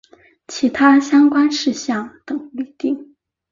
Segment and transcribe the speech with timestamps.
[0.47, 3.13] 其他相关事项等规定